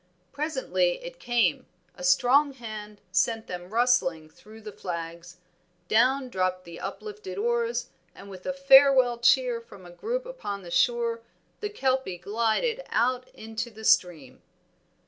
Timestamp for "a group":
9.85-10.25